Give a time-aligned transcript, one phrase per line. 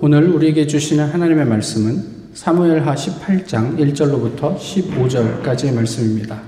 [0.00, 6.40] 오늘 우리에게 주시는 하나님의 말씀은 사무엘하 18장 1절로부터 15절까지의 말씀입니다.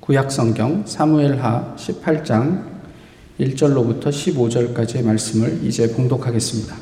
[0.00, 2.64] 구약 성경 사무엘하 18장
[3.38, 6.74] 1절로부터 15절까지의 말씀을 이제 봉독하겠습니다.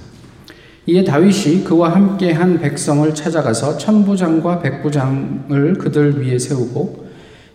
[0.86, 7.08] 이에 다윗이 그와 함께 한 백성을 찾아가서 천부장과 백부장을 그들 위에 세우고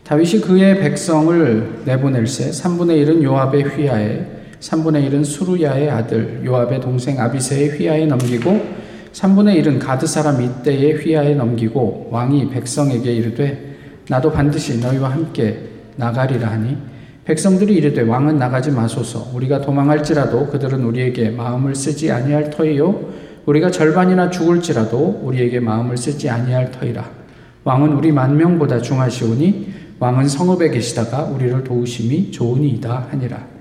[0.03, 7.77] 다윗이 그의 백성을 내보낼새 3분의 1은 요압의 휘하에 3분의 1은 수루야의 아들 요압의 동생 아비세의
[7.77, 13.75] 휘하에 넘기고 3분의 1은 가드 사람 이때의 휘하에 넘기고 왕이 백성에게 이르되
[14.09, 15.59] 나도 반드시 너희와 함께
[15.95, 16.77] 나가리라 하니
[17.25, 19.31] 백성들이 이르되 왕은 나가지 마소서.
[19.33, 26.71] 우리가 도망할지라도 그들은 우리에게 마음을 쓰지 아니할 터이요 우리가 절반이나 죽을지라도 우리에게 마음을 쓰지 아니할
[26.71, 27.03] 터이라.
[27.65, 33.56] 왕은 우리 만 명보다 중하시오니 왕은 성읍에 계시다가 우리를 도우심이 좋으니이다 하니라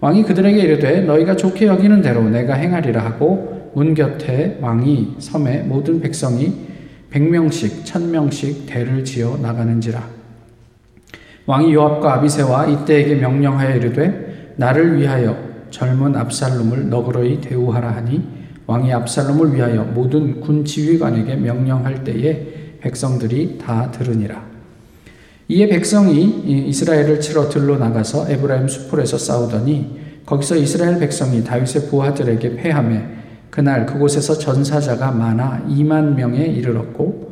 [0.00, 6.00] 왕이 그들에게 이르되 너희가 좋게 여기는 대로 내가 행하리라 하고 문 곁에 왕이 섬에 모든
[6.00, 6.54] 백성이
[7.10, 10.02] 백명씩 천명씩 대를 지어 나가는지라.
[11.46, 15.36] 왕이 요압과 아비세와 이때에게 명령하여 이르되 나를 위하여
[15.70, 18.22] 젊은 압살롬을 너그러이 대우하라 하니
[18.66, 24.49] 왕이 압살롬을 위하여 모든 군 지휘관에게 명령할 때에 백성들이 다 들으니라
[25.50, 33.04] 이에 백성이 이스라엘을 치러 들로 나가서 에브라임 수풀에서 싸우더니 거기서 이스라엘 백성이 다윗의 부하들에게 패함에
[33.50, 37.30] 그날 그곳에서 전사자가 많아 2만 명에 이르렀고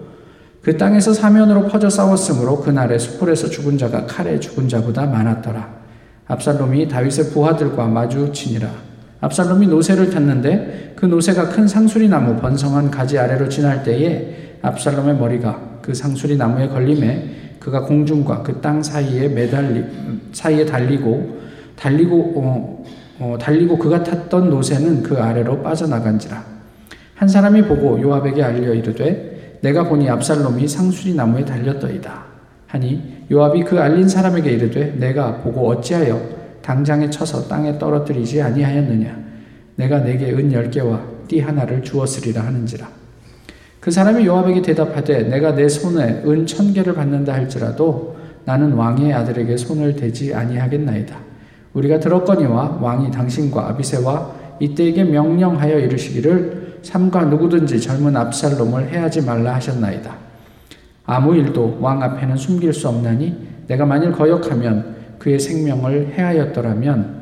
[0.63, 5.79] 그 땅에서 사면으로 퍼져 싸웠으므로 그날에 수풀에서 죽은 자가 칼에 죽은 자보다 많았더라.
[6.27, 8.69] 압살롬이 다윗의 부하들과 마주치니라.
[9.21, 15.79] 압살롬이 노새를 탔는데 그 노새가 큰 상수리 나무 번성한 가지 아래로 지날 때에 압살롬의 머리가
[15.83, 19.85] 그 상수리 나무에 걸림에 그가 공중과 그 땅 사이에 매달리
[20.33, 21.39] 사이에 달리고
[21.77, 22.85] 달리고 어,
[23.21, 26.43] 어, 달리고 그가 탔던 노새는 그 아래로 빠져나간지라.
[27.15, 32.25] 한 사람이 보고 요압에게 알려 이르되 내가 보니 압살롬이 상수리 나무에 달렸더이다.
[32.69, 36.21] 하니 요압이 그 알린 사람에게 이르되 내가 보고 어찌하여
[36.63, 39.19] 당장에 쳐서 땅에 떨어뜨리지 아니하였느냐?
[39.77, 42.89] 내가 내게 은 열 개와 띠 하나를 주었으리라 하는지라
[43.81, 49.57] 그 사람이 요압에게 대답하되 내가 내 손에 은 천 개를 받는다 할지라도 나는 왕의 아들에게
[49.57, 51.17] 손을 대지 아니하겠나이다.
[51.75, 60.17] 우리가 들었거니와 왕이 당신과 아비세와 이때에게 명령하여 이르시기를 삼가 누구든지 젊은 압살롬을 해하지 말라 하셨나이다.
[61.05, 67.19] 아무 일도 왕 앞에는 숨길 수 없나니 내가 만일 거역하면 그의 생명을 해하였더라면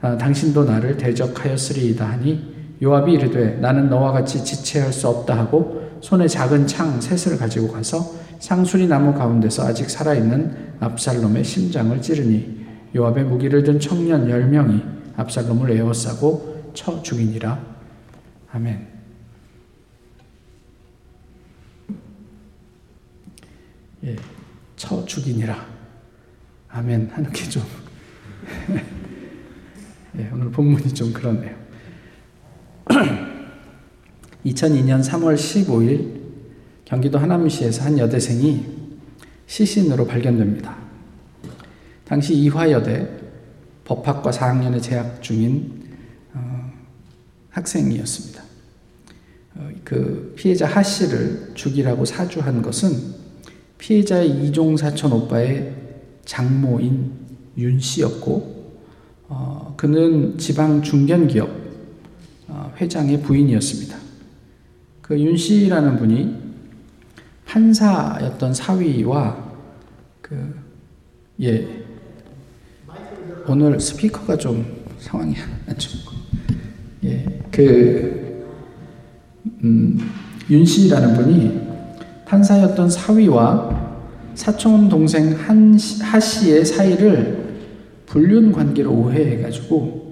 [0.00, 2.52] 아, 당신도 나를 대적하였으리이다 하니
[2.82, 8.14] 요압이 이르되 나는 너와 같이 지체할 수 없다 하고 손에 작은 창 셋을 가지고 가서
[8.40, 14.82] 상수리 나무 가운데서 아직 살아있는 압살롬의 심장을 찌르니 요압의 무기를 든 청년 열 명이
[15.16, 17.72] 압살롬을 에워싸고 쳐 죽이니라.
[18.52, 18.88] 아멘.
[24.04, 24.16] 예,
[24.74, 25.64] 쳐 죽이니라.
[26.68, 27.62] 아멘 하는 게 좀,
[30.18, 31.61] 예, 오늘 본문이 좀 그렇네요.
[34.44, 36.20] 2002년 3월 15일
[36.84, 38.64] 경기도 하남시에서 한 여대생이
[39.46, 40.76] 시신으로 발견됩니다.
[42.04, 43.08] 당시 이화여대
[43.84, 45.82] 법학과 4학년에 재학 중인
[46.34, 46.72] 어,
[47.50, 48.42] 학생이었습니다.
[49.54, 53.22] 어, 그 피해자 하 씨를 죽이라고 사주한 것은
[53.78, 55.74] 피해자의 이종 사촌 오빠의
[56.24, 57.12] 장모인
[57.58, 58.72] 윤 씨였고,
[59.28, 61.50] 어, 그는 지방 중견기업
[62.48, 64.01] 어, 회장의 부인이었습니다.
[65.12, 66.34] 그 윤 씨라는 분이
[67.44, 69.52] 판사였던 사위와
[70.22, 70.54] 그,
[71.42, 71.68] 예,
[73.46, 74.64] 오늘 스피커가 좀
[74.98, 75.34] 상황이
[75.66, 76.12] 안 좋고,
[77.04, 78.46] 예, 그,
[79.62, 79.98] 음,
[80.48, 81.60] 윤 씨라는 분이
[82.24, 84.00] 판사였던 사위와
[84.34, 87.58] 사촌 동생 한, 하 씨의 사이를
[88.06, 90.11] 불륜 관계로 오해해가지고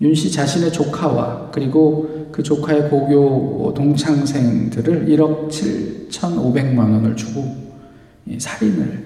[0.00, 7.44] 윤 씨 자신의 조카와 그리고 그 조카의 고교 동창생들을 1억 7,500만 원을 주고
[8.36, 9.04] 살인을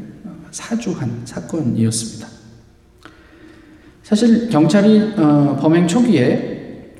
[0.50, 2.26] 사주한 사건이었습니다.
[4.02, 6.94] 사실 경찰이 어, 범행 초기에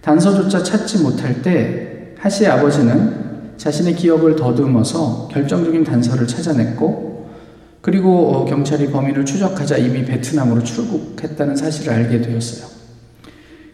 [0.00, 7.32] 단서조차 찾지 못할 때 하씨의 아버지는 자신의 기억을 더듬어서 결정적인 단서를 찾아냈고
[7.80, 12.81] 그리고 어, 경찰이 범인을 추적하자 이미 베트남으로 출국했다는 사실을 알게 되었어요.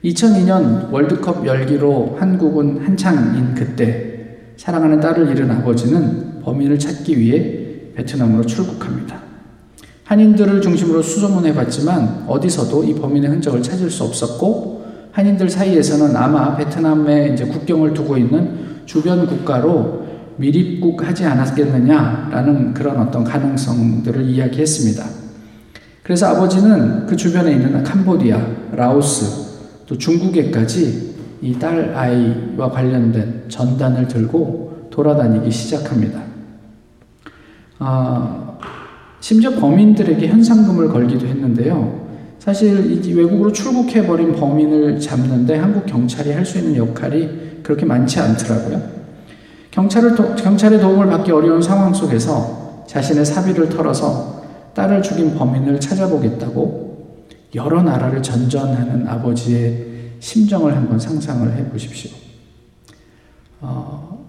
[0.04, 9.20] 2002년 월드컵 열기로 한국은 한창인 그때 사랑하는 딸을 잃은 아버지는 범인을 찾기 위해 베트남으로 출국합니다.
[10.04, 17.34] 한인들을 중심으로 수소문해 봤지만 어디서도 이 범인의 흔적을 찾을 수 없었고 한인들 사이에서는 아마 베트남에
[17.34, 20.06] 이제 국경을 두고 있는 주변 국가로
[20.36, 25.04] 밀입국 하지 않았겠느냐라는 그런 어떤 가능성들을 이야기했습니다.
[26.04, 28.40] 그래서 아버지는 그 주변에 있는 캄보디아,
[28.72, 29.47] 라오스,
[29.88, 36.20] 또 중국에까지 이 딸 아이와 관련된 전단을 들고 돌아다니기 시작합니다.
[37.78, 38.58] 아,
[39.20, 42.06] 심지어 범인들에게 현상금을 걸기도 했는데요.
[42.38, 48.82] 사실 외국으로 출국해버린 범인을 잡는데 한국 경찰이 할 수 있는 역할이 그렇게 많지 않더라고요.
[49.70, 54.42] 경찰을 도, 경찰의 도움을 받기 어려운 상황 속에서 자신의 사비를 털어서
[54.74, 56.87] 딸을 죽인 범인을 찾아보겠다고
[57.54, 59.86] 여러 나라를 전전하는 아버지의
[60.20, 62.10] 심정을 한번 상상을 해 보십시오.
[63.60, 64.26] 어,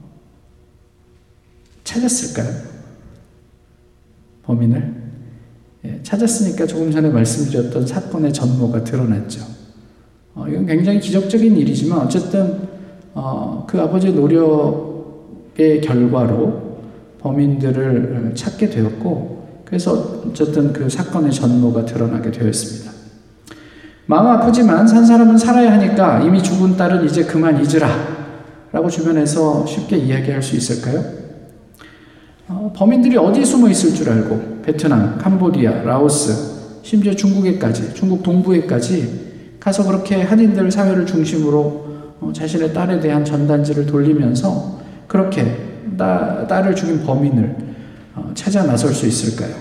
[1.83, 2.69] 찾았을까요?
[4.43, 4.99] 범인을
[5.85, 9.45] 예, 찾았으니까 조금 전에 말씀드렸던 사건의 전모가 드러났죠.
[10.35, 12.67] 어, 이건 굉장히 기적적인 일이지만 어쨌든
[13.13, 16.79] 어, 그 아버지의 노력의 결과로
[17.19, 22.98] 범인들을 찾게 되었고 그래서 어쨌든 그 사건의 전모가 드러나게 되었습니다.
[24.09, 27.87] 마음 아프지만 산 사람은 살아야 하니까 이미 죽은 딸은 이제 그만 잊으라
[28.71, 31.05] 라고 주변에서 쉽게 이야기할 수 있을까요?
[32.47, 39.85] 어, 범인들이 어디에 숨어 있을 줄 알고 베트남, 캄보디아, 라오스, 심지어 중국에까지, 중국 동부에까지 가서
[39.85, 41.59] 그렇게 한인들 사회를 중심으로
[42.19, 47.55] 어, 자신의 딸에 대한 전단지를 돌리면서 그렇게 따, 딸을 죽인 범인을
[48.15, 49.55] 어, 찾아 나설 수 있을까요?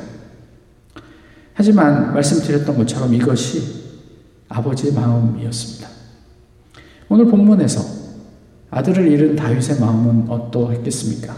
[1.53, 3.88] 하지만 말씀드렸던 것처럼 이것이
[4.49, 5.89] 아버지의 마음이었습니다.
[7.09, 7.81] 오늘 본문에서
[8.71, 11.35] 아들을 잃은 다윗의 마음은 어떠했겠습니까?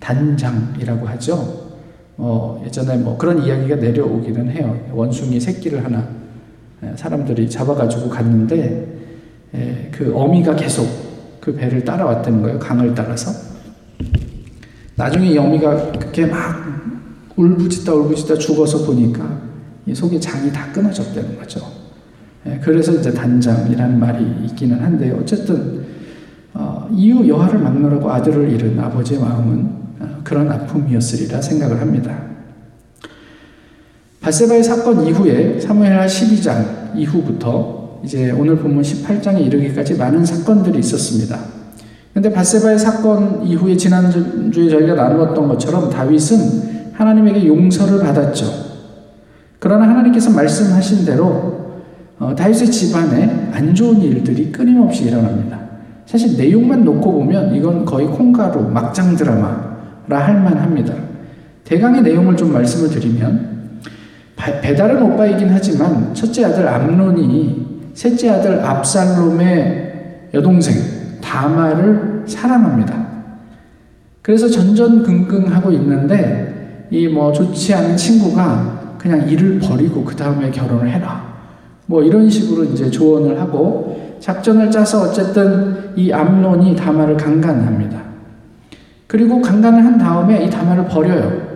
[0.00, 1.68] 단장이라고 하죠.
[2.16, 4.88] 어, 예전에 뭐 그런 이야기가 내려오기는 해요.
[4.92, 6.08] 원숭이 새끼를 하나
[6.96, 8.98] 사람들이 잡아가지고 갔는데
[9.54, 10.86] 에, 그 어미가 계속
[11.40, 12.58] 그 배를 따라왔다는 거예요.
[12.58, 13.30] 강을 따라서.
[14.96, 16.66] 나중에 이 어미가 그렇게 막
[17.36, 19.40] 울부짖다 울부짖다 죽어서 보니까
[19.86, 21.77] 이 속에 장이 다 끊어졌다는 거죠.
[22.46, 25.86] 에, 그래서 이제 단장이라는 말이 있기는 한데 어쨌든
[26.54, 29.78] 어, 이유 여하를 막느라고 아들을 잃은 아버지의 마음은
[30.24, 32.18] 그런 아픔이었으리라 생각을 합니다.
[34.20, 41.38] 바세바의 사건 이후에 사무엘하 12장 이후부터 이제 오늘 본문 18장에 이르기까지 많은 사건들이 있었습니다.
[42.12, 48.46] 근데 바세바의 사건 이후에 지난주에 저희가 나누었던 것처럼 다윗은 하나님에게 용서를 받았죠.
[49.60, 51.67] 그러나 하나님께서 말씀하신 대로
[52.18, 55.58] 어, 다윗의 집안에 안 좋은 일들이 끊임없이 일어납니다.
[56.06, 59.68] 사실 내용만 놓고 보면 이건 거의 콩가루, 막장 드라마,
[60.08, 60.94] 할 만 합니다.
[61.64, 63.58] 대강의 내용을 좀 말씀을 드리면
[64.36, 70.74] 배달은 오빠이긴 하지만 첫째 아들 암론이 셋째 아들 압살롬의 여동생
[71.20, 73.06] 다마를 사랑합니다.
[74.22, 81.27] 그래서 전전긍긍하고 있는데 이 뭐 좋지 않은 친구가 그냥 일을 버리고 그 다음에 결혼을 해라.
[81.88, 87.98] 뭐 이런 식으로 이제 조언을 하고 작전을 짜서 어쨌든 이 암론이 다마를 강간합니다.
[89.06, 91.48] 그리고 강간을 한 다음에 이 다말을 버려요.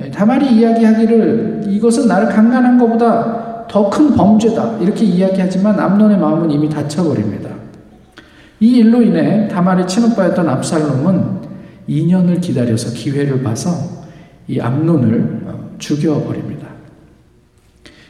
[0.00, 4.78] 예, 다말이 이야기하기를 이것은 나를 강간한 것보다 더 큰 범죄다.
[4.78, 7.50] 이렇게 이야기하지만 암론의 마음은 이미 닫혀버립니다.
[8.60, 11.36] 이 일로 인해 다말의 친오빠였던 압살롬은
[11.88, 13.70] 2년을 기다려서 기회를 봐서
[14.46, 16.55] 이 암론을 어, 죽여버립니다.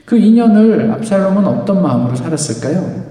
[0.06, 3.04] 그 2년을 압살롬은 어떤 마음으로 살았을까요?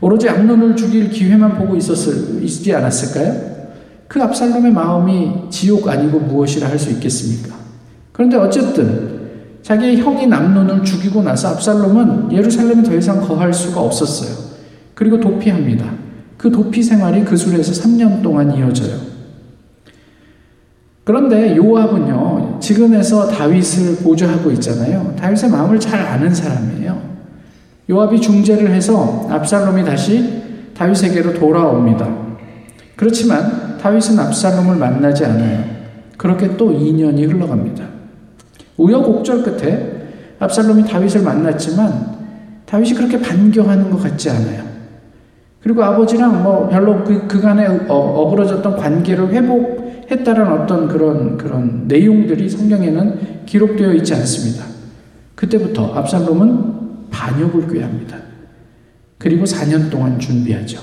[0.00, 3.50] 오로지 암론을 죽일 기회만 보고 있었을, 있지 않았을까요?
[4.08, 7.54] 그 압살롬의 마음이 지옥 아니고 무엇이라 할 수 있겠습니까?
[8.12, 9.20] 그런데 어쨌든
[9.62, 14.50] 자기의 형인 암론을 죽이고 나서 압살롬은 예루살렘에 더 이상 거할 수가 없었어요.
[14.94, 15.84] 그리고 도피합니다.
[16.36, 18.96] 그 도피 생활이 그 술에서 3년 동안 이어져요.
[21.04, 25.14] 그런데 요압은요, 지금에서 다윗을 보좌하고 있잖아요.
[25.18, 27.00] 다윗의 마음을 잘 아는 사람이에요.
[27.90, 30.42] 요압이 중재를 해서 압살롬이 다시
[30.76, 32.08] 다윗에게로 돌아옵니다.
[32.96, 35.64] 그렇지만 다윗은 압살롬을 만나지 않아요.
[36.16, 37.84] 그렇게 또 2년이 흘러갑니다.
[38.76, 40.00] 우여곡절 끝에
[40.38, 42.18] 압살롬이 다윗을 만났지만
[42.66, 44.62] 다윗이 그렇게 반겨하는 것 같지 않아요.
[45.62, 52.48] 그리고 아버지랑 뭐 별로 그, 그간에 어, 어그러졌던 관계를 회복 했다는 어떤 그런, 그런 내용들이
[52.48, 54.64] 성경에는 기록되어 있지 않습니다.
[55.34, 58.16] 그때부터 압살롬은 반역을 꾀합니다.
[59.18, 60.80] 그리고 4년 동안 준비하죠.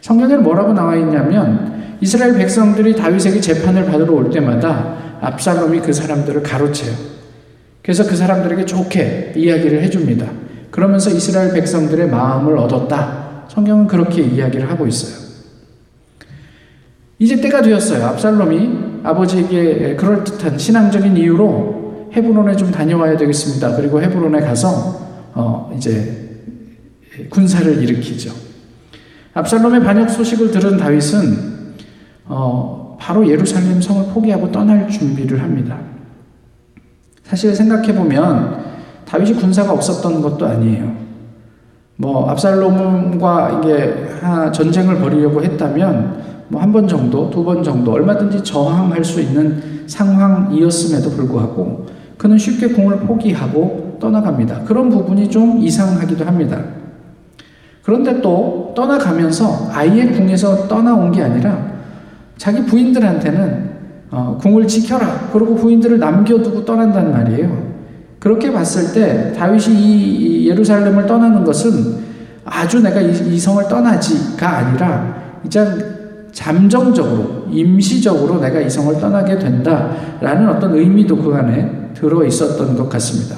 [0.00, 6.92] 성경에 뭐라고 나와 있냐면 이스라엘 백성들이 다윗에게 재판을 받으러 올 때마다 압살롬이 그 사람들을 가로채요.
[7.82, 10.26] 그래서 그 사람들에게 좋게 이야기를 해줍니다.
[10.70, 13.46] 그러면서 이스라엘 백성들의 마음을 얻었다.
[13.48, 15.25] 성경은 그렇게 이야기를 하고 있어요.
[17.18, 18.04] 이제 때가 되었어요.
[18.06, 23.76] 압살롬이 아버지에게 그럴듯한 신앙적인 이유로 헤브론에 좀 다녀와야 되겠습니다.
[23.76, 25.00] 그리고 헤브론에 가서
[25.34, 26.26] 어 이제
[27.30, 28.32] 군사를 일으키죠.
[29.34, 31.74] 압살롬의 반역 소식을 들은 다윗은
[32.26, 35.78] 어 바로 예루살렘 성을 포기하고 떠날 준비를 합니다.
[37.22, 38.64] 사실 생각해 보면
[39.06, 40.96] 다윗이 군사가 없었던 것도 아니에요.
[41.96, 44.06] 뭐 압살롬과 이게
[44.52, 51.10] 전쟁을 벌이려고 했다면 뭐 한 번 정도, 두 번 정도 얼마든지 저항할 수 있는 상황이었음에도
[51.10, 51.86] 불구하고
[52.16, 54.60] 그는 쉽게 공을 포기하고 떠나갑니다.
[54.64, 56.62] 그런 부분이 좀 이상하기도 합니다.
[57.82, 61.76] 그런데 또 떠나가면서 아이의 궁에서 떠나온 게 아니라
[62.36, 63.66] 자기 부인들한테는
[64.10, 65.28] 어, 궁을 지켜라.
[65.32, 67.66] 그리고 부인들을 남겨두고 떠난단 말이에요.
[68.18, 72.06] 그렇게 봤을 때 다윗이 이 예루살렘을 떠나는 것은
[72.44, 75.60] 아주 내가 이, 성을 떠나지가 아니라 이제
[76.36, 83.36] 잠정적으로 임시적으로 내가 이 성을 떠나게 된다라는 어떤 의미도 그 안에 들어 있었던 것 같습니다.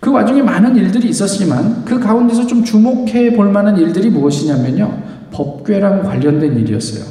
[0.00, 5.02] 그 와중에 많은 일들이 있었지만 그 가운데서 좀 주목해 볼 만한 일들이 무엇이냐면요.
[5.32, 7.04] 법궤랑 관련된 일이었어요.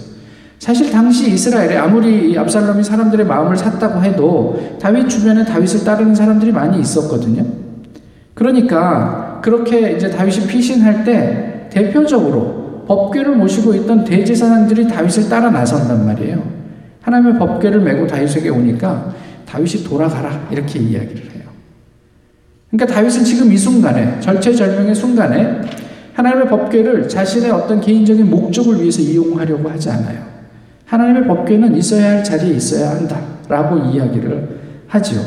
[0.57, 6.79] 사실 당시 이스라엘에 아무리 압살롬이 사람들의 마음을 샀다고 해도 다윗 주변에 다윗을 따르는 사람들이 많이
[6.79, 7.45] 있었거든요.
[8.33, 12.62] 그러니까 그렇게 이제 다윗이 피신할 때 대표적으로
[12.93, 16.43] 법궤를 모시고 있던 대제사장들이 다윗을 따라 나선단 말이에요.
[17.01, 19.13] 하나님의 법궤를 메고 다윗에게 오니까
[19.45, 21.43] 다윗이 돌아가라 이렇게 이야기를 해요.
[22.69, 25.61] 그러니까 다윗은 지금 이 순간에 절체절명의 순간에
[26.13, 30.23] 하나님의 법궤를 자신의 어떤 개인적인 목적을 위해서 이용하려고 하지 않아요.
[30.85, 35.21] 하나님의 법궤는 있어야 할 자리에 있어야 한다라고 이야기를 하지요.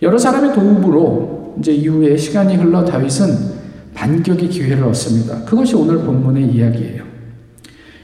[0.00, 3.57] 여러 사람의 도움으로 이제 이후에 시간이 흘러 다윗은
[3.98, 5.44] 반격의 기회를 얻습니다.
[5.44, 7.02] 그것이 오늘 본문의 이야기예요.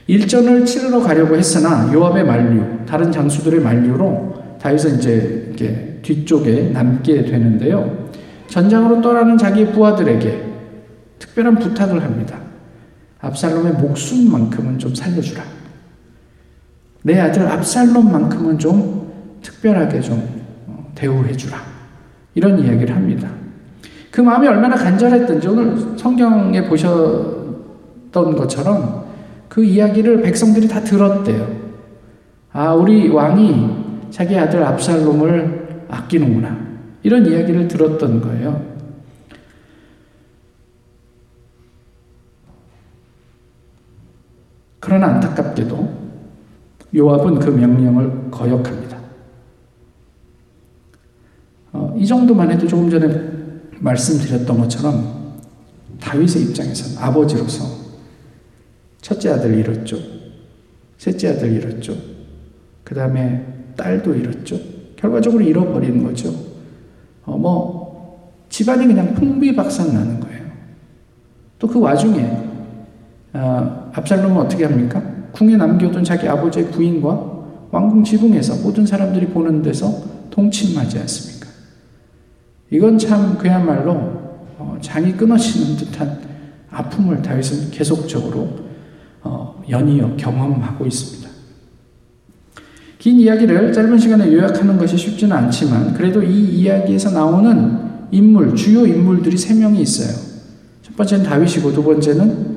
[0.08, 8.10] 일전을 치르러 가려고 했으나 요압의 만류, 다른 장수들의 만류로 다윗은 이제 이렇게 뒤쪽에 남게 되는데요.
[8.48, 10.44] 전장으로 떠나는 자기 부하들에게
[11.20, 12.40] 특별한 부탁을 합니다.
[13.20, 15.44] 압살롬의 목숨만큼은 좀 살려주라.
[17.02, 21.56] 내 아들 압살롬만큼은 좀 특별하게 좀 어, 대우해주라.
[22.34, 23.43] 이런 이야기를 합니다.
[24.14, 27.56] 그 마음이 얼마나 간절했던지 오늘 성경에 보셨던
[28.12, 29.06] 것처럼
[29.48, 31.44] 그 이야기를 백성들이 다 들었대요.
[32.52, 36.56] 아, 우리 왕이 자기 아들 압살롬을 아끼는구나.
[37.02, 38.64] 이런 이야기를 들었던 거예요.
[44.78, 45.92] 그러나 안타깝게도
[46.94, 48.96] 요압은 그 명령을 거역합니다.
[51.72, 53.42] 어, 이 정도만 해도 조금 전에
[53.84, 55.34] 말씀드렸던 것처럼
[56.00, 57.64] 다윗의 입장에서는 아버지로서
[59.00, 59.98] 첫째 아들 잃었죠.
[60.98, 61.94] 셋째 아들 잃었죠.
[62.82, 63.44] 그 다음에
[63.76, 64.58] 딸도 잃었죠.
[64.96, 66.34] 결과적으로 잃어버리는 거죠.
[67.26, 70.44] 어, 뭐, 집안이 그냥 풍비박산 나는 거예요.
[71.58, 72.22] 또 그 와중에,
[73.32, 75.02] 어, 압살롬은 어떻게 합니까?
[75.32, 77.32] 궁에 남겨둔 자기 아버지의 부인과
[77.70, 81.33] 왕궁 지붕에서 모든 사람들이 보는 데서 동침하지 않습니다.
[82.74, 83.92] 이건 참 그야말로
[84.58, 86.18] 어, 장이 끊어지는 듯한
[86.72, 88.48] 아픔을 다윗은 계속적으로
[89.22, 91.30] 어, 연이어 경험하고 있습니다.
[92.98, 97.78] 긴 이야기를 짧은 시간에 요약하는 것이 쉽지는 않지만 그래도 이 이야기에서 나오는
[98.10, 100.08] 인물, 주요 인물들이 세 명이 있어요.
[100.82, 102.54] 첫 번째는 다윗이고 두 번째는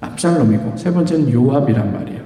[0.00, 2.22] 압살롬이고 세 번째는 요압이란 말이에요.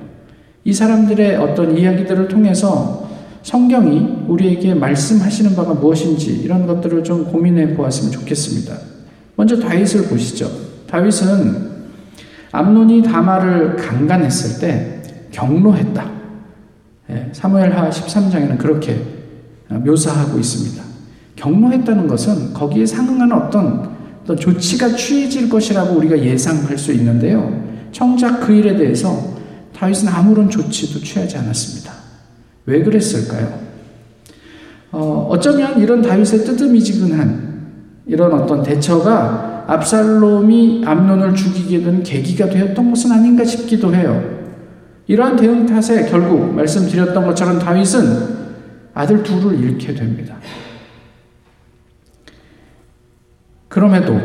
[0.64, 3.07] 이 사람들의 어떤 이야기들을 통해서
[3.48, 8.76] 성경이 우리에게 말씀하시는 바가 무엇인지 이런 것들을 좀 고민해 보았으면 좋겠습니다.
[9.36, 10.50] 먼저 다윗을 보시죠.
[10.86, 11.70] 다윗은
[12.52, 16.10] 암논이 다마를 강간했을 때 경로했다.
[17.08, 19.00] 예, 사무엘하 13장에는 그렇게
[19.70, 20.82] 묘사하고 있습니다.
[21.36, 27.64] 경로했다는 것은 거기에 상응하는 어떤, 어떤 조치가 취해질 것이라고 우리가 예상할 수 있는데요.
[27.92, 29.38] 정작 그 일에 대해서
[29.74, 31.97] 다윗은 아무런 조치도 취하지 않았습니다.
[32.68, 33.60] 왜 그랬을까요?
[34.92, 37.48] 어, 어쩌면 이런 다윗의 뜨드미지근한
[38.04, 44.38] 이런 어떤 대처가 압살롬이 암론을 죽이게 된 계기가 되었던 것은 아닌가 싶기도 해요.
[45.06, 48.36] 이러한 대응 탓에 결국 말씀드렸던 것처럼 다윗은
[48.92, 50.36] 아들 둘을 잃게 됩니다.
[53.68, 54.20] 그럼에도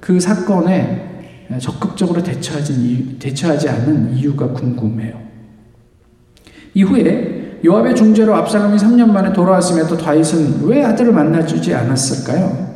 [0.00, 1.28] 그 사건에
[1.60, 5.20] 적극적으로 대처하지, 대처하지 않은 이유가 궁금해요.
[6.74, 12.68] 이후에 요압의 중재로 압살롬이 3년 만에 돌아왔음에도 다윗은 왜 아들을 만나주지 않았을까요?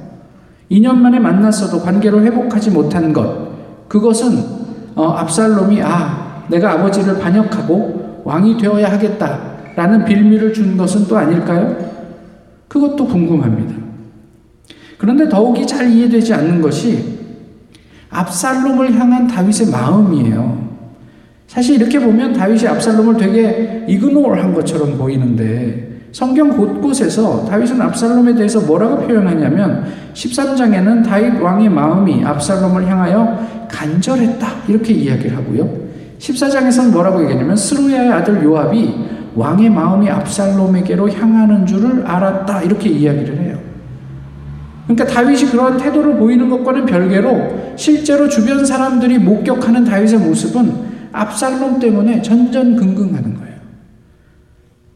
[0.71, 4.39] 2년 만에 만났어도 관계를 회복하지 못한 것, 그것은
[4.95, 11.77] 어, 압살롬이 아, 내가 아버지를 반역하고 왕이 되어야 하겠다라는 빌미를 준 것은 또 아닐까요?
[12.69, 13.75] 그것도 궁금합니다.
[14.99, 17.19] 그런데 더욱이 잘 이해되지 않는 것이
[18.11, 20.72] 압살롬을 향한 다윗의 마음이에요.
[21.52, 29.06] 사실 이렇게 보면 다윗이 압살롬을 되게 이그노어한 것처럼 보이는데 성경 곳곳에서 다윗은 압살롬에 대해서 뭐라고
[29.06, 35.68] 표현하냐면 13장에는 다윗 왕의 마음이 압살롬을 향하여 간절했다 이렇게 이야기를 하고요.
[36.18, 38.94] 14장에서는 뭐라고 얘기하냐면 스루야의 아들 요압이
[39.35, 43.59] 왕의 마음이 압살롬에게로 향하는 줄을 알았다 이렇게 이야기를 해요.
[44.87, 52.23] 그러니까 다윗이 그런 태도를 보이는 것과는 별개로 실제로 주변 사람들이 목격하는 다윗의 모습은 압살롬 때문에
[52.23, 53.52] 전전긍긍하는 거예요.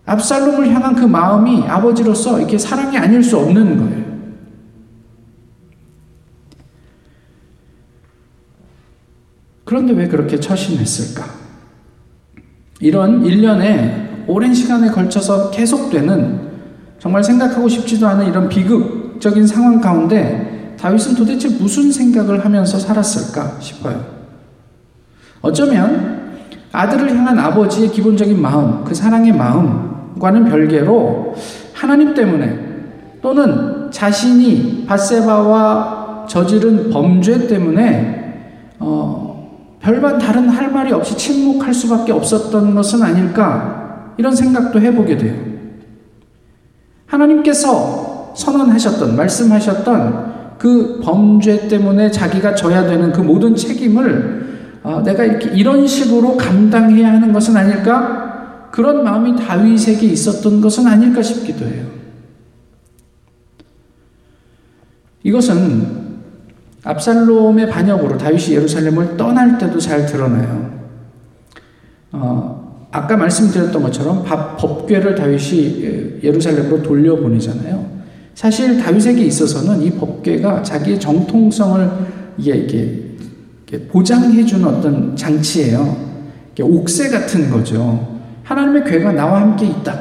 [0.07, 4.07] 압살롬을 향한 그 마음이 아버지로서 이렇게 사랑이 아닐 수 없는 거예요.
[9.65, 11.25] 그런데 왜 그렇게 처신했을까?
[12.79, 16.47] 이런 일련의 오랜 시간에 걸쳐서 계속되는
[17.01, 24.16] 정말 생각하고 싶지도 않은 이런 비극적인 상황 가운데 다윗은 도대체 무슨 생각을 하면서 살았을까 싶어요.
[25.47, 26.17] 어쩌면
[26.73, 31.35] 아들을 향한 아버지의 기본적인 마음, 그 사랑의 마음, 과는 별개로
[31.73, 32.59] 하나님 때문에
[33.23, 38.25] 또는 자신이 바세바와 저지른 범죄 때문에
[38.79, 45.35] 어, 별반 다른 할 말이 없이 침묵할 수밖에 없었던 것은 아닐까 이런 생각도 해보게 돼요.
[47.07, 54.47] 하나님께서 선언하셨던 말씀하셨던 그 범죄 때문에 자기가 져야 되는 그 모든 책임을
[54.87, 61.21] 어, 내가 이렇게 이런 식으로 감당해야 하는 것은 아닐까 그런 마음이 다윗에게 있었던 것은 아닐까
[61.21, 61.87] 싶기도 해요.
[65.25, 66.07] 이것은
[66.85, 70.71] 압살롬의 반역으로 다윗이 예루살렘을 떠날 때도 잘 드러나요.
[72.13, 77.97] 어, 아까 말씀드렸던 것처럼 밥, 법궤를 다윗이 예루살렘으로 돌려보내잖아요.
[78.37, 81.91] 사실 다윗에게 있어서는 이 법궤가 자기의 정통성을
[82.39, 83.06] 이게, 이게
[83.89, 86.07] 보장해준 어떤 장치예요.
[86.61, 88.17] 옥새 같은 거죠.
[88.45, 89.99] 하나님의 괴가 나와 함께 있다.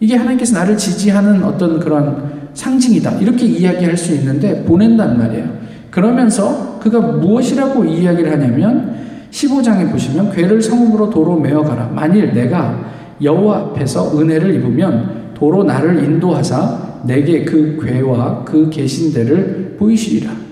[0.00, 3.12] 이게 하나님께서 나를 지지하는 어떤 그런 상징이다.
[3.20, 5.48] 이렇게 이야기할 수 있는데 보낸단 말이에요.
[5.90, 8.96] 그러면서 그가 무엇이라고 이야기를 하냐면
[9.30, 11.88] 15장에 보시면 괴를 성읍으로 도로 메어 가라.
[11.94, 12.92] 만일 내가
[13.22, 20.45] 여호와 앞에서 은혜를 입으면 도로 나를 인도하사 내게 그 괴와 그 계신 데를 보이시리라.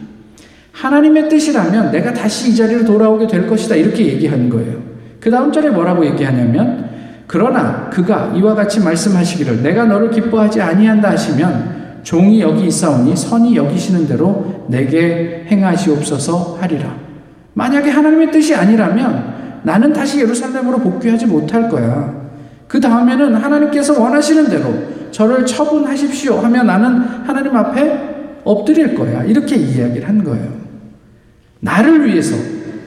[0.75, 3.77] 하나님의 뜻이라면 내가 다시 이 자리로 돌아오게 될 것이다.
[3.77, 4.83] 이렇게 얘기하는 거예요.
[5.21, 6.91] 그 다음 절에 뭐라고 얘기하냐면
[7.27, 14.07] 그러나 그가 이와 같이 말씀하시기를 내가 너를 기뻐하지 아니한다 하시면 종이 여기 있사오니 선이 여기시는
[14.07, 16.95] 대로 내게 행하시옵소서 하리라.
[17.55, 22.13] 만약에 하나님의 뜻이 아니라면 나는 다시 예루살렘으로 복귀하지 못할 거야.
[22.67, 24.75] 그 다음에는 하나님께서 원하시는 대로
[25.13, 29.23] 저를 처분하십시오 하면 나는 하나님 앞에 엎드릴 거야.
[29.23, 30.63] 이렇게 이야기를 한 거예요.
[31.64, 32.37] 나를 위해서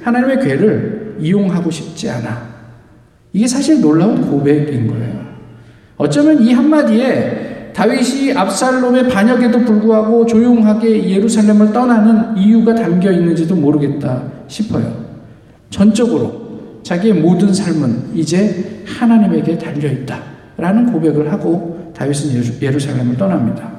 [0.04, 2.48] 하나님의 괴를 이용하고 싶지 않아.
[3.34, 5.28] 이게 사실 놀라운 고백인 거예요.
[5.98, 15.06] 어쩌면 이 한마디에 다윗이 압살롬의 반역에도 불구하고 조용하게 예루살렘을 떠나는 이유가 담겨 있는지도 모르겠다 싶어요.
[15.70, 20.20] 전적으로 자기의 모든 삶은 이제 하나님에게 달려 있다.
[20.58, 23.72] 라는 고백을 하고 다윗은 예루살렘을 떠납니다.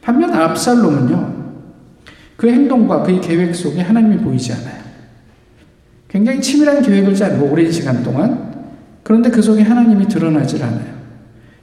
[0.00, 1.45] 반면 압살롬은요,
[2.36, 4.86] 그 행동과 그의 계획 속에 하나님이 보이지 않아요.
[6.08, 8.54] 굉장히 치밀한 계획을 짜고 오랜 시간 동안
[9.02, 10.96] 그런데 그 속에 하나님이 드러나질 않아요.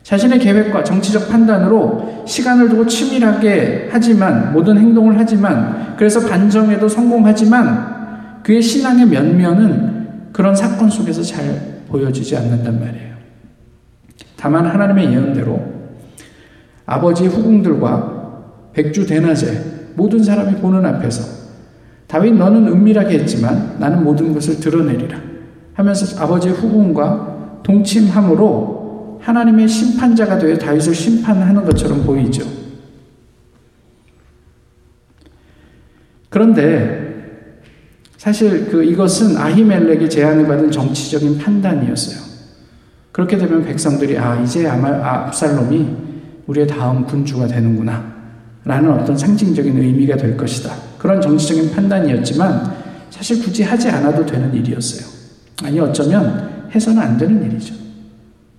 [0.04, 8.62] 자신의 계획과 정치적 판단으로 시간을 두고 치밀하게 하지만 모든 행동을 하지만 그래서 반정에도 성공하지만 그의
[8.62, 13.14] 신앙의 면면은 그런 사건 속에서 잘 보여지지 않는단 말이에요.
[14.36, 15.62] 다만 하나님의 예언대로
[16.86, 18.24] 아버지의 후궁들과
[18.74, 21.44] 백주 대낮에 모든 사람이 보는 앞에서
[22.08, 25.20] 다윗 너는 은밀하게 했지만 나는 모든 것을 드러내리라
[25.74, 32.46] 하면서 아버지의 후궁과 동침함으로 하나님의 심판자가 되어 다윗을 심판하는 것처럼 보이죠.
[36.30, 37.04] 그런데
[38.18, 42.34] 사실 그 이것은 아히멜렉이 제안을 받은 정치적인 판단이었어요.
[43.12, 45.96] 그렇게 되면 백성들이 아 이제 아마 압살롬이
[46.48, 48.13] 우리의 다음 군주가 되는구나
[48.66, 50.74] 라는 어떤 상징적인 의미가 될 것이다.
[50.98, 55.08] 그런 정치적인 판단이었지만 사실 굳이 하지 않아도 되는 일이었어요.
[55.64, 57.76] 아니 어쩌면 해서는 안 되는 일이죠.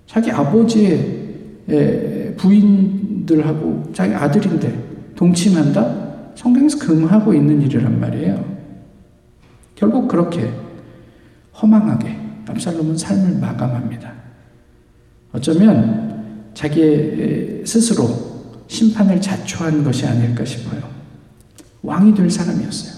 [0.07, 4.83] 자기 아버지의 부인들하고 자기 아들인데
[5.15, 6.05] 동침한다?
[6.35, 8.55] 성경에서 금하고 있는 일이란 말이에요.
[9.73, 10.51] 결국 그렇게
[11.61, 14.13] 허망하게 압살롬은 삶을 마감합니다.
[15.31, 18.34] 어쩌면 자기 스스로
[18.67, 20.81] 심판을 자초한 것이 아닐까 싶어요.
[21.81, 22.95] 왕이 될 사람이었어요.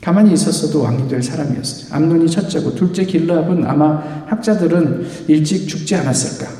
[0.00, 1.94] 가만히 있었어도 왕이 될 사람이었어요.
[1.94, 6.50] 암논이 첫째고 둘째 길라압은 아마 학자들은 일찍 죽지 않았을까.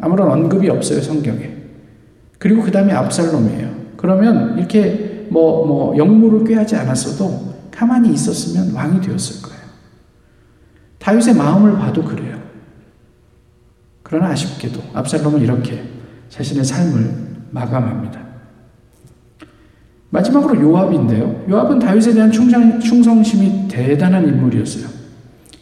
[0.00, 1.56] 아무런 언급이 없어요 성경에.
[2.38, 3.76] 그리고 그 다음에 압살롬이에요.
[3.96, 9.60] 그러면 이렇게 뭐, 뭐, 영무를 꾀하지 않았어도 가만히 있었으면 왕이 되었을 거예요.
[10.98, 12.40] 다윗의 마음을 봐도 그래요.
[14.02, 15.82] 그러나 아쉽게도 압살롬은 이렇게
[16.28, 17.14] 자신의 삶을
[17.50, 18.20] 마감합니다.
[20.10, 21.44] 마지막으로 요압인데요.
[21.48, 24.86] 요압은 다윗에 대한 충성, 충성심이 대단한 인물이었어요.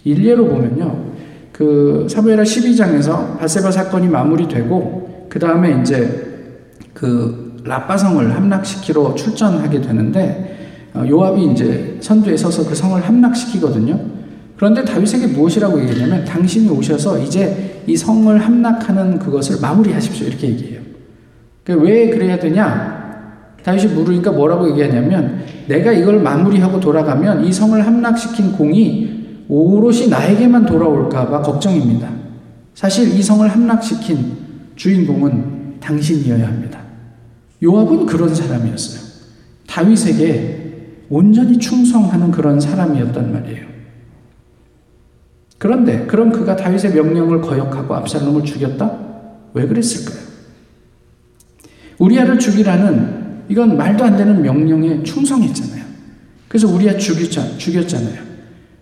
[0.04, 1.12] 일례로 보면요.
[1.52, 6.52] 그 사무엘하 12장에서 바세바 사건이 마무리되고 그 다음에 이제
[6.92, 13.98] 그 라빠성을 함락시키러 출전하게 되는데 어, 요압이 이제 선두에 서서 그 성을 함락시키거든요.
[14.56, 20.80] 그런데 다윗에게 무엇이라고 얘기했냐면 당신이 오셔서 이제 이 성을 함락하는 그것을 마무리하십시오 이렇게 얘기해요.
[21.62, 23.04] 그러니까 왜 그래야 되냐?
[23.62, 31.42] 다윗이 물으니까 뭐라고 얘기하냐면 내가 이걸 마무리하고 돌아가면 이 성을 함락시킨 공이 오롯이 나에게만 돌아올까봐
[31.42, 32.08] 걱정입니다.
[32.74, 34.32] 사실 이 성을 함락시킨
[34.76, 36.80] 주인공은 당신이어야 합니다.
[37.62, 39.02] 요압은 그런 사람이었어요.
[39.66, 43.73] 다윗에게 온전히 충성하는 그런 사람이었단 말이에요.
[45.58, 48.98] 그런데 그럼 그가 다윗의 명령을 거역하고 압살롬을 죽였다?
[49.54, 50.24] 왜 그랬을까요?
[51.98, 55.84] 우리아를 죽이라는 이건 말도 안 되는 명령에 충성했잖아요.
[56.48, 58.22] 그래서 우리야 죽였잖, 죽였잖아요.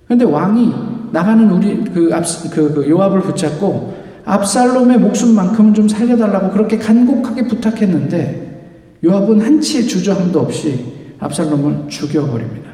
[0.05, 0.75] 그런데 왕이
[1.13, 8.99] 나가는 우리 그, 압, 그, 그 요압을 붙잡고 압살롬의 목숨만큼은 좀 살려달라고 그렇게 간곡하게 부탁했는데
[9.05, 10.85] 요압은 한치의 주저함도 없이
[11.19, 12.72] 압살롬을 죽여버립니다.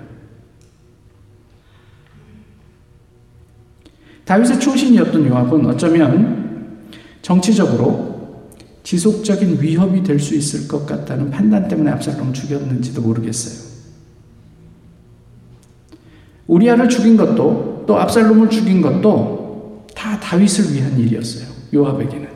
[4.29, 6.87] 다윗의 충신이었던 요압은 어쩌면
[7.23, 8.51] 정치적으로
[8.83, 13.69] 지속적인 위협이 될 수 있을 것 같다는 판단 때문에 압살롬을 죽였는지도 모르겠어요.
[16.47, 21.49] 우리아를 죽인 것도 또 압살롬을 죽인 것도 다 다윗을 위한 일이었어요.
[21.73, 22.29] 요압에게는.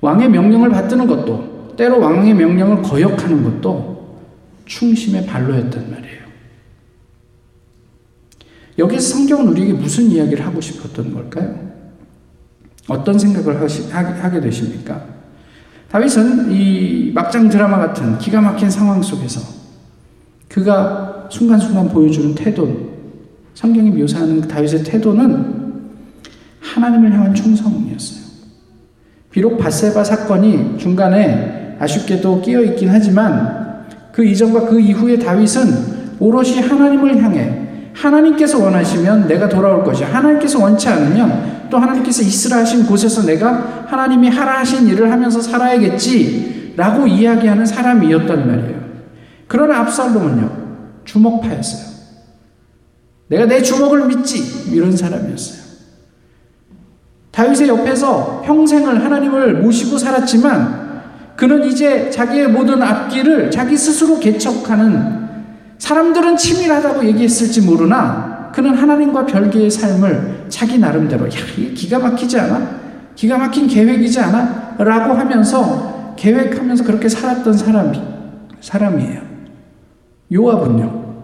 [0.00, 4.20] 왕의 명령을 받드는 것도 때로 왕의 명령을 거역하는 것도
[4.66, 6.11] 충심의 발로였단 말이에요.
[8.78, 11.72] 여기서 성경은 우리에게 무슨 이야기를 하고 싶었던 걸까요?
[12.88, 15.04] 어떤 생각을 하시, 하게 되십니까?
[15.90, 19.40] 다윗은 이 막장 드라마 같은 기가 막힌 상황 속에서
[20.48, 22.92] 그가 순간순간 보여주는 태도,
[23.54, 25.62] 성경이 묘사하는 그 다윗의 태도는
[26.60, 28.22] 하나님을 향한 충성이었어요.
[29.30, 37.22] 비록 바세바 사건이 중간에 아쉽게도 끼어 있긴 하지만 그 이전과 그 이후에 다윗은 오롯이 하나님을
[37.22, 37.62] 향해
[38.02, 44.28] 하나님께서 원하시면 내가 돌아올 것이 하나님께서 원치 않으면 또 하나님께서 있으라 하신 곳에서 내가 하나님이
[44.28, 48.82] 하라 하신 일을 하면서 살아야겠지 라고 이야기하는 사람이었단 말이에요.
[49.46, 50.50] 그러나 압살롬은요,
[51.04, 51.92] 주먹파였어요.
[53.28, 54.72] 내가 내 주먹을 믿지!
[54.74, 55.62] 이런 사람이었어요.
[57.30, 60.82] 다윗의 옆에서 평생을 하나님을 모시고 살았지만
[61.36, 65.21] 그는 이제 자기의 모든 앞길을 자기 스스로 개척하는
[65.82, 72.80] 사람들은 치밀하다고 얘기했을지 모르나 그는 하나님과 별개의 삶을 자기 나름대로, 야, 이게 기가 막히지 않아?
[73.16, 74.76] 기가 막힌 계획이지 않아?
[74.78, 78.00] 라고 하면서 계획하면서 그렇게 살았던 사람이,
[78.60, 79.22] 사람이에요.
[80.32, 81.14] 요압은요,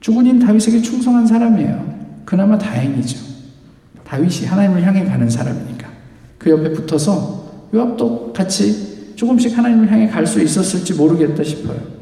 [0.00, 2.22] 주군인 다윗에게 충성한 사람이에요.
[2.24, 3.18] 그나마 다행이죠.
[4.02, 5.88] 다윗이 하나님을 향해 가는 사람이니까.
[6.38, 11.97] 그 옆에 붙어서 요압도 같이 조금씩 하나님을 향해 갈 수 있었을지 모르겠다 싶어요.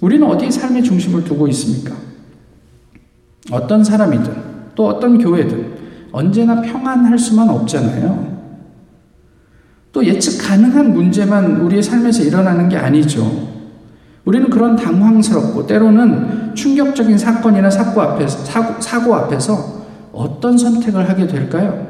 [0.00, 1.94] 우리는 어디에 삶의 중심을 두고 있습니까?
[3.50, 4.32] 어떤 사람이든
[4.74, 5.78] 또 어떤 교회든
[6.12, 8.30] 언제나 평안할 수만 없잖아요.
[9.92, 13.48] 또 예측 가능한 문제만 우리의 삶에서 일어나는 게 아니죠.
[14.24, 19.80] 우리는 그런 당황스럽고 때로는 충격적인 사건이나 사고 앞에서, 사고, 사고 앞에서
[20.12, 21.88] 어떤 선택을 하게 될까요?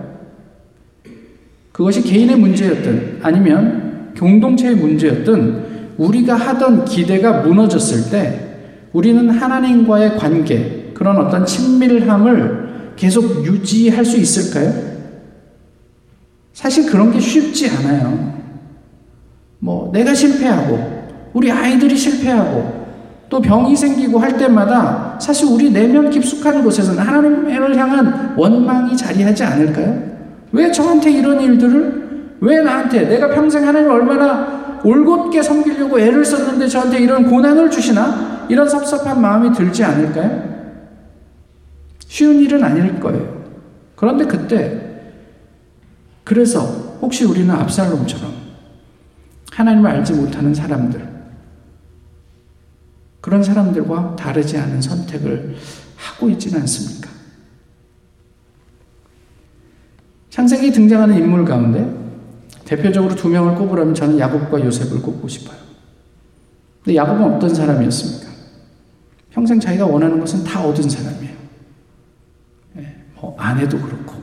[1.72, 5.69] 그것이 개인의 문제였든 아니면 공동체의 문제였든
[6.00, 8.46] 우리가 하던 기대가 무너졌을 때
[8.92, 14.72] 우리는 하나님과의 관계, 그런 어떤 친밀함을 계속 유지할 수 있을까요?
[16.54, 18.40] 사실 그런 게 쉽지 않아요.
[19.58, 21.00] 뭐, 내가 실패하고,
[21.34, 22.80] 우리 아이들이 실패하고,
[23.28, 30.02] 또 병이 생기고 할 때마다 사실 우리 내면 깊숙한 곳에서는 하나님을 향한 원망이 자리하지 않을까요?
[30.50, 32.38] 왜 저한테 이런 일들을?
[32.40, 33.02] 왜 나한테?
[33.02, 38.46] 내가 평생 하나님을 얼마나 올곧게 섬기려고 애를 썼는데 저한테 이런 고난을 주시나?
[38.48, 40.50] 이런 섭섭한 마음이 들지 않을까요?
[42.06, 43.44] 쉬운 일은 아닐 거예요.
[43.94, 44.90] 그런데 그때
[46.24, 46.60] 그래서
[47.00, 48.32] 혹시 우리는 압살롬처럼
[49.52, 51.08] 하나님을 알지 못하는 사람들
[53.20, 55.56] 그런 사람들과 다르지 않은 선택을
[55.96, 57.10] 하고 있지는 않습니까?
[60.30, 61.99] 창세기 등장하는 인물 가운데
[62.70, 65.58] 대표적으로 두 명을 꼽으라면 저는 야곱과 요셉을 꼽고 싶어요.
[66.84, 68.30] 근데 야곱은 어떤 사람이었습니까?
[69.30, 71.34] 평생 자기가 원하는 것은 다 얻은 사람이에요.
[72.74, 74.14] 네, 뭐 아내도 그렇고,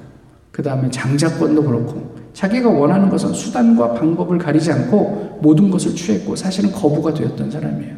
[0.53, 6.71] 그 다음에 장자권도 그렇고, 자기가 원하는 것은 수단과 방법을 가리지 않고 모든 것을 취했고 사실은
[6.71, 7.97] 거부가 되었던 사람이에요.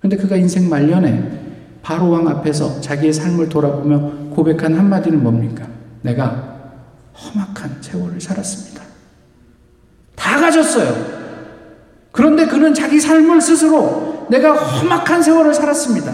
[0.00, 5.66] 근데 그가 인생 말년에 바로 왕 앞에서 자기의 삶을 돌아보며 고백한 한마디는 뭡니까?
[6.00, 6.56] 내가
[7.12, 8.67] 험악한 세월을 살았습니다.
[10.28, 10.94] 다 가졌어요.
[12.12, 16.12] 그런데 그는 자기 삶을 스스로 내가 험악한 세월을 살았습니다.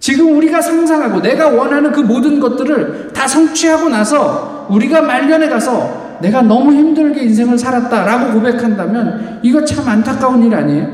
[0.00, 6.40] 지금 우리가 상상하고 내가 원하는 그 모든 것들을 다 성취하고 나서 우리가 말년에 가서 내가
[6.40, 10.88] 너무 힘들게 인생을 살았다라고 고백한다면 이거 참 안타까운 일 아니에요?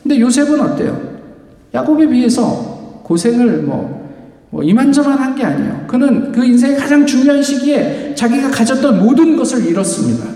[0.00, 1.00] 근데 요셉은 어때요?
[1.74, 4.08] 야곱에 비해서 고생을 뭐,
[4.50, 5.86] 뭐 이만저만 한 게 아니에요.
[5.88, 10.31] 그는 그 인생의 가장 중요한 시기에 자기가 가졌던 모든 것을 잃었습니다.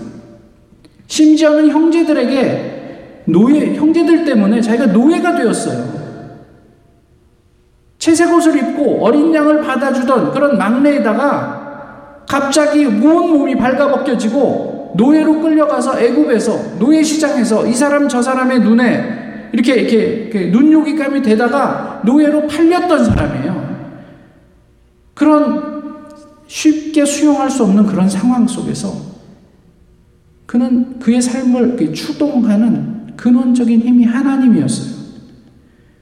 [1.07, 5.97] 심지어는 형제들에게 노예, 형제들 때문에 자기가 노예가 되었어요.
[7.97, 13.01] 채색 옷을 입고 어린 양을 받아주던 그런 막내에다가 갑자기 온
[13.33, 20.45] 몸이 발가벗겨지고 노예로 끌려가서 애굽에서 노예 시장에서 이 사람 저 사람의 눈에 이렇게 이렇게, 이렇게
[20.47, 23.67] 눈요기감이 되다가 노예로 팔렸던 사람이에요.
[25.13, 25.77] 그런
[26.47, 29.16] 쉽게 수용할 수 없는 그런 상황 속에서
[30.47, 34.97] 그는 그의 삶을 추동하는 근원적인 힘이 하나님이었어요.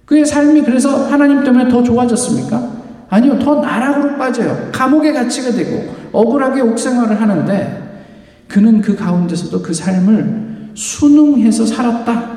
[0.06, 2.76] 그의 삶이 그래서 하나님 때문에 더 좋아졌습니까?
[3.10, 4.70] 아니요, 더 나락으로 빠져요.
[4.72, 8.06] 감옥에 갇히게 되고 억울하게 옥생활을 하는데
[8.48, 12.36] 그는 그 가운데서도 그 삶을 순응해서 살았다.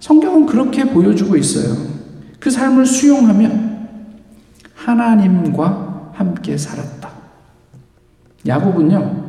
[0.00, 1.76] 성경은 그렇게 보여주고 있어요.
[2.40, 3.50] 그 삶을 수용하며
[4.74, 7.10] 하나님과 함께 살았다.
[8.46, 9.24] 야곱은요,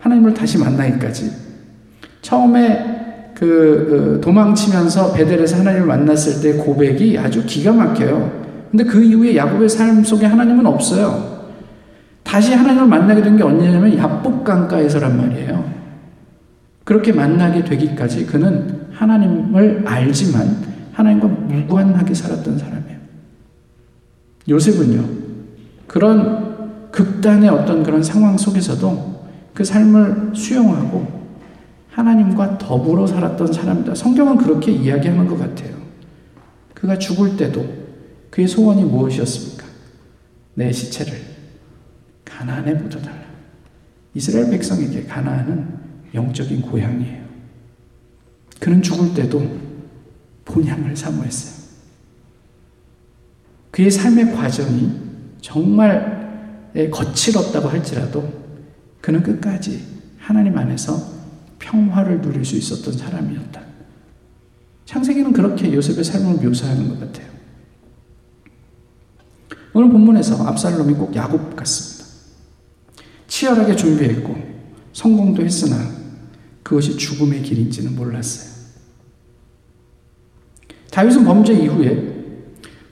[0.00, 1.49] 하나님을 다시 만나기까지
[2.22, 8.40] 처음에 그, 그 도망치면서 베델에서 하나님을 만났을 때 고백이 아주 기가 막혀요.
[8.70, 11.40] 근데 그 이후에 야곱의 삶 속에 하나님은 없어요.
[12.22, 15.64] 다시 하나님을 만나게 된 게 언제냐면 야복 강가에서란 말이에요.
[16.84, 20.56] 그렇게 만나게 되기까지 그는 하나님을 알지만
[20.92, 22.98] 하나님과 무관하게 살았던 사람이에요.
[24.48, 25.04] 요셉은요,
[25.86, 31.19] 그런 극단의 어떤 그런 상황 속에서도 그 삶을 수용하고
[31.90, 33.94] 하나님과 더불어 살았던 사람이다.
[33.94, 35.76] 성경은 그렇게 이야기하는 것 같아요.
[36.74, 37.66] 그가 죽을 때도
[38.30, 39.66] 그의 소원이 무엇이었습니까?
[40.54, 41.12] 내 시체를
[42.24, 43.20] 가나안에 묻어달라.
[44.14, 45.80] 이스라엘 백성에게 가나안은
[46.14, 47.20] 영적인 고향이에요.
[48.60, 49.58] 그는 죽을 때도
[50.44, 51.60] 본향을 사모했어요.
[53.70, 54.92] 그의 삶의 과정이
[55.40, 58.28] 정말 거칠었다고 할지라도
[59.00, 59.84] 그는 끝까지
[60.18, 61.19] 하나님 안에서
[61.60, 63.60] 평화를 누릴 수 있었던 사람이었다.
[64.86, 67.30] 창세기는 그렇게 요셉의 삶을 묘사하는 것 같아요.
[69.72, 72.00] 오늘 본문에서 압살롬이 꼭 야곱 같습니다.
[73.28, 74.36] 치열하게 준비했고
[74.92, 75.76] 성공도 했으나
[76.64, 78.50] 그것이 죽음의 길인지는 몰랐어요.
[80.90, 82.10] 다윗은 범죄 이후에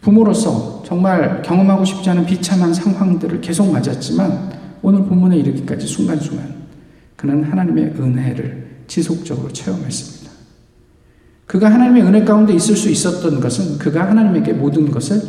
[0.00, 6.57] 부모로서 정말 경험하고 싶지 않은 비참한 상황들을 계속 맞았지만 오늘 본문에 이르기까지 순간순간
[7.18, 10.30] 그는 하나님의 은혜를 지속적으로 체험했습니다.
[11.46, 15.20] 그가 하나님의 은혜 가운데 있을 수 있었던 것은 그가 하나님에게 모든 것을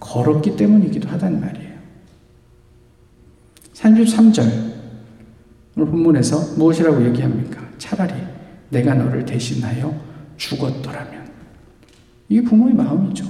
[0.00, 1.78] 걸었기 때문이기도 하단 말이에요.
[3.74, 4.72] 33절
[5.76, 7.60] 오늘 본문에서 무엇이라고 얘기합니까?
[7.76, 8.14] 차라리
[8.70, 9.94] 내가 너를 대신하여
[10.38, 11.28] 죽었더라면
[12.30, 13.26] 이게 부모의 마음이죠.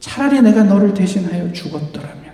[0.00, 2.24] 차라리 내가 너를 대신하여 죽었더라면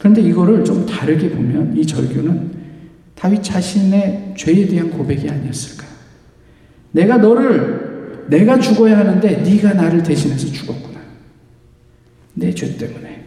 [0.00, 2.59] 그런데 이거를 좀 다르게 보면 이 절규는
[3.20, 5.90] 다윗 자신의 죄에 대한 고백이 아니었을까요?
[6.92, 10.98] 내가 너를 내가 죽어야 하는데 네가 나를 대신해서 죽었구나.
[12.32, 13.26] 내 죄 때문에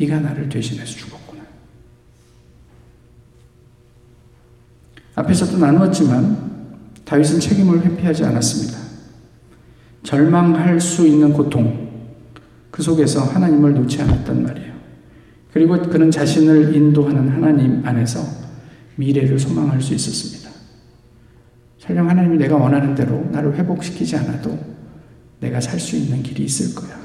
[0.00, 1.42] 네가 나를 대신해서 죽었구나.
[5.16, 6.54] 앞에서도 나누었지만
[7.04, 8.78] 다윗은 책임을 회피하지 않았습니다.
[10.02, 11.90] 절망할 수 있는 고통
[12.70, 14.72] 그 속에서 하나님을 놓지 않았단 말이에요.
[15.52, 18.43] 그리고 그는 자신을 인도하는 하나님 안에서
[18.96, 20.50] 미래를 소망할 수 있었습니다.
[21.78, 24.58] 설령 하나님이 내가 원하는 대로 나를 회복시키지 않아도
[25.40, 26.98] 내가 살 수 있는 길이 있을 거야.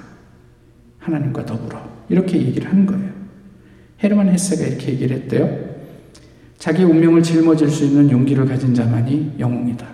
[1.00, 2.06] 하나님과 더불어.
[2.10, 3.12] 이렇게 얘기를 하는 거예요.
[4.04, 5.70] 헤르만 헤세가 이렇게 얘기를 했대요.
[6.58, 9.88] 자기 운명을 짊어질 수 있는 용기를 가진 자만이 영웅이다.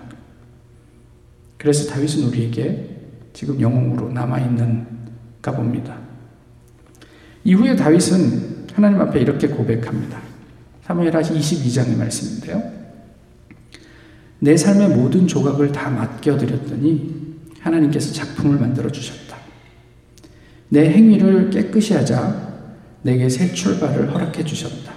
[1.58, 2.96] 그래서 다윗은 우리에게
[3.32, 5.98] 지금 영웅으로 남아있는가 봅니다.
[7.44, 10.25] 이후에 다윗은 하나님 앞에 이렇게 고백합니다.
[10.86, 12.62] 사무엘하 22장의 말씀인데요.
[14.38, 17.26] 내 삶의 모든 조각을 다 맡겨드렸더니
[17.58, 19.36] 하나님께서 작품을 만들어 주셨다.
[20.68, 22.54] 내 행위를 깨끗이 하자
[23.02, 24.92] 내게 새 출발을 허락해 주셨다.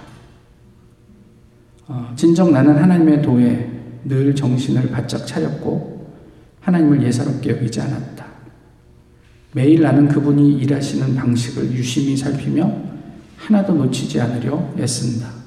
[1.88, 3.70] 어, 진정 나는 하나님의 도에
[4.04, 6.08] 늘 정신을 바짝 차렸고
[6.60, 8.26] 하나님을 예사롭게 여기지 않았다.
[9.54, 12.72] 매일 나는 그분이 일하시는 방식을 유심히 살피며
[13.38, 15.39] 하나도 놓치지 않으려 애쓴다.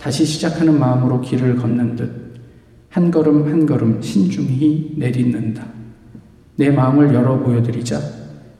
[0.00, 2.20] 다시 시작하는 마음으로 길을 걷는 듯
[2.90, 5.66] 한 걸음 한 걸음 신중히 내딛는다.
[6.56, 8.00] 내 마음을 열어 보여드리자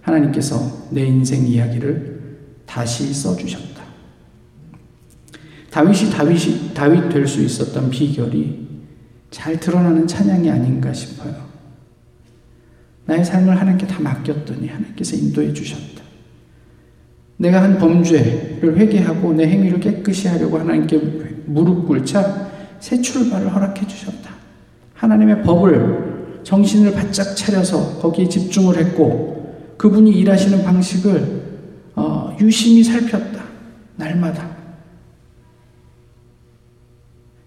[0.00, 3.80] 하나님께서 내 인생 이야기를 다시 써주셨다.
[5.70, 8.68] 다윗이 다윗이 다윗 될 수 있었던 비결이
[9.30, 11.34] 잘 드러나는 찬양이 아닌가 싶어요.
[13.06, 15.99] 나의 삶을 하나님께 다 맡겼더니 하나님께서 인도해 주셨다.
[17.40, 20.98] 내가 한 범죄를 회개하고 내 행위를 깨끗이 하려고 하나님께
[21.46, 22.50] 무릎 꿇자
[22.80, 24.30] 새 출발을 허락해 주셨다.
[24.92, 31.40] 하나님의 법을 정신을 바짝 차려서 거기에 집중을 했고 그분이 일하시는 방식을
[31.96, 33.42] 어, 유심히 살폈다.
[33.96, 34.56] 날마다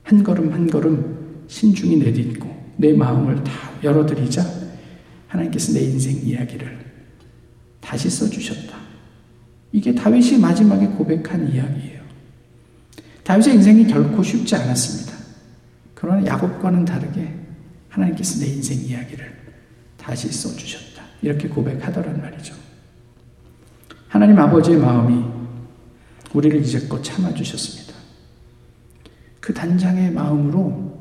[0.01, 3.51] 한 걸음 한 걸음 신중히 내딛고 내 마음을 다
[3.84, 4.43] 열어드리자
[5.27, 6.79] 하나님께서 내 인생 이야기를
[7.79, 8.83] 다시 써주셨다.
[9.74, 12.04] 이게 다윗이 마지막에 고백한 이야기예요.
[13.24, 15.14] 다윗의 인생이 결코 쉽지 않았습니다.
[15.96, 17.34] 그러나 야곱과는 다르게
[17.90, 19.34] 하나님께서 내 인생 이야기를
[19.98, 21.04] 다시 써주셨다.
[21.24, 22.54] 이렇게 고백하더란 말이죠.
[24.08, 25.26] 하나님 아버지의 마음이
[26.34, 27.94] 우리를 이제껏 참아주셨습니다.
[29.40, 30.94] 그 단장의 마음으로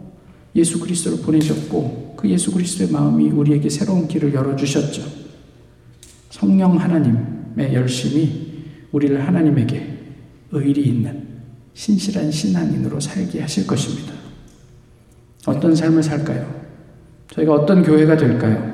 [0.54, 5.02] 예수 그리스도를 보내셨고 그 예수 그리스도의 마음이 우리에게 새로운 길을 열어주셨죠.
[6.30, 8.41] 성령 하나님의 열심이
[8.92, 9.98] 우리를 하나님에게
[10.52, 11.26] 의리 있는
[11.74, 14.12] 신실한 신앙인으로 살게 하실 것입니다.
[15.46, 16.62] 어떤 삶을 살까요?
[17.28, 18.72] 저희가 어떤 교회가 될까요?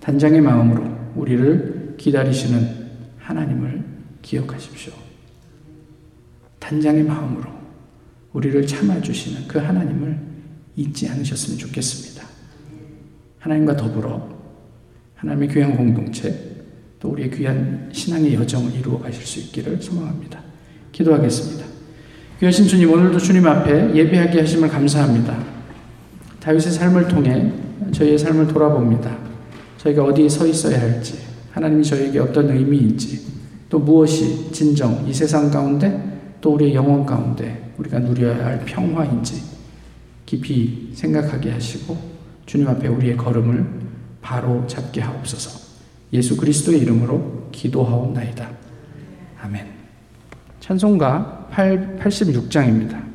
[0.00, 3.84] 단장의 마음으로 우리를 기다리시는 하나님을
[4.22, 4.92] 기억하십시오.
[6.58, 7.50] 단장의 마음으로
[8.32, 10.18] 우리를 참아주시는 그 하나님을
[10.76, 12.26] 잊지 않으셨으면 좋겠습니다.
[13.38, 14.28] 하나님과 더불어
[15.16, 16.47] 하나님의 귀한 공동체
[17.00, 20.40] 또 우리의 귀한 신앙의 여정을 이루어 가실 수 있기를 소망합니다.
[20.92, 21.64] 기도하겠습니다.
[22.40, 25.38] 귀하신 주님 오늘도 주님 앞에 예배하게 하심을 감사합니다.
[26.40, 27.52] 다윗의 삶을 통해
[27.92, 29.16] 저희의 삶을 돌아봅니다.
[29.78, 31.18] 저희가 어디에 서 있어야 할지,
[31.52, 33.20] 하나님이 저에게 어떤 의미인지,
[33.68, 39.42] 또 무엇이 진정 이 세상 가운데 또 우리의 영혼 가운데 우리가 누려야 할 평화인지
[40.26, 41.96] 깊이 생각하게 하시고
[42.46, 43.66] 주님 앞에 우리의 걸음을
[44.20, 45.67] 바로 잡게 하옵소서.
[46.12, 48.48] 예수 그리스도의 이름으로 기도하옵나이다.
[49.42, 49.66] 아멘.
[50.60, 53.07] 찬송가 8, 86장입니다.